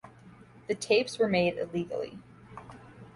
The 0.65 0.73
tapes 0.73 1.19
were 1.19 1.27
made 1.27 1.59
illegally. 1.59 2.17